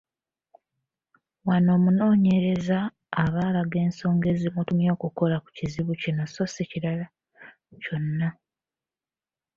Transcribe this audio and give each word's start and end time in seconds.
Wano 1.47 1.69
omunoonyereza 1.77 2.79
aba 3.23 3.41
alaga 3.47 3.77
ensonga 3.85 4.25
ezimutumye 4.33 4.87
okukola 4.95 5.35
ku 5.43 5.49
kizibu 5.57 5.93
kino 6.01 6.23
so 6.33 6.43
si 6.53 6.63
kirala 6.71 7.05
kyonna. 7.83 8.27